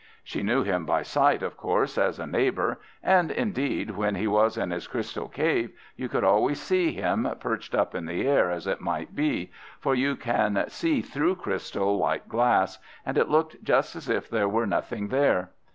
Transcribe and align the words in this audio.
She 0.23 0.41
knew 0.41 0.63
him 0.63 0.87
by 0.87 1.03
sight, 1.03 1.43
of 1.43 1.55
course, 1.55 1.95
as 1.95 2.17
a 2.17 2.25
neighbour; 2.25 2.79
and, 3.03 3.29
indeed, 3.29 3.91
when 3.91 4.15
he 4.15 4.25
was 4.25 4.57
in 4.57 4.71
his 4.71 4.87
Crystal 4.87 5.27
Cave 5.29 5.73
you 5.95 6.09
could 6.09 6.23
always 6.23 6.59
see 6.59 6.91
him, 6.91 7.29
perched 7.39 7.75
up 7.75 7.93
in 7.93 8.07
the 8.07 8.27
air 8.27 8.49
as 8.49 8.65
it 8.65 8.81
might 8.81 9.13
be; 9.15 9.51
for 9.79 9.93
you 9.93 10.15
can 10.15 10.65
see 10.69 11.03
through 11.03 11.35
crystal 11.35 11.99
like 11.99 12.27
glass, 12.27 12.79
and 13.05 13.15
it 13.15 13.29
looked 13.29 13.63
just 13.63 13.95
as 13.95 14.09
if 14.09 14.27
there 14.27 14.49
were 14.49 14.65
nothing 14.65 15.09
there. 15.09 15.51